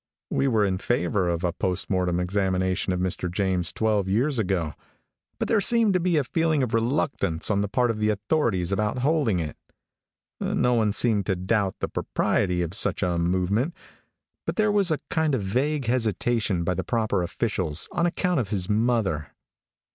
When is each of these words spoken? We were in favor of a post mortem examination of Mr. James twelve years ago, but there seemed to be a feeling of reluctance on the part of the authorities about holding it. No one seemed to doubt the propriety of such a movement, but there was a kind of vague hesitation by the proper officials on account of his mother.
We 0.31 0.47
were 0.47 0.65
in 0.65 0.79
favor 0.79 1.29
of 1.29 1.43
a 1.43 1.53
post 1.53 1.87
mortem 1.87 2.19
examination 2.19 2.91
of 2.91 2.99
Mr. 2.99 3.31
James 3.31 3.71
twelve 3.71 4.07
years 4.09 4.39
ago, 4.39 4.73
but 5.37 5.47
there 5.47 5.61
seemed 5.61 5.93
to 5.93 5.99
be 5.99 6.17
a 6.17 6.23
feeling 6.23 6.63
of 6.63 6.73
reluctance 6.73 7.51
on 7.51 7.61
the 7.61 7.67
part 7.67 7.91
of 7.91 7.99
the 7.99 8.09
authorities 8.09 8.71
about 8.71 8.97
holding 9.05 9.39
it. 9.39 9.57
No 10.39 10.73
one 10.73 10.91
seemed 10.91 11.27
to 11.27 11.35
doubt 11.35 11.75
the 11.81 11.87
propriety 11.87 12.63
of 12.63 12.73
such 12.73 13.03
a 13.03 13.19
movement, 13.19 13.75
but 14.47 14.55
there 14.55 14.71
was 14.71 14.89
a 14.89 14.97
kind 15.11 15.35
of 15.35 15.43
vague 15.43 15.85
hesitation 15.85 16.63
by 16.63 16.73
the 16.73 16.83
proper 16.83 17.21
officials 17.21 17.87
on 17.91 18.07
account 18.07 18.39
of 18.39 18.49
his 18.49 18.67
mother. 18.67 19.35